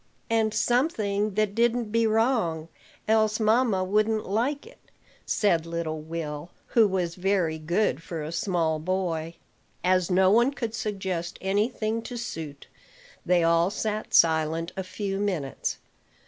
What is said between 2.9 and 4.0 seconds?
else mamma